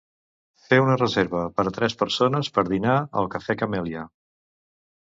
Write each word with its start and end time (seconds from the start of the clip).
Fer 0.69 0.79
una 0.85 0.95
reserva 1.01 1.43
per 1.59 1.67
a 1.67 1.75
tres 1.77 1.97
persones 2.01 2.51
per 2.57 2.67
dinar 2.73 2.99
al 3.23 3.31
Cafè 3.37 3.59
Camèlia. 3.63 4.09